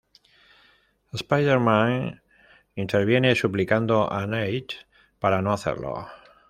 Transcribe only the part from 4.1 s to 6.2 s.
a Nate para no hacerlo.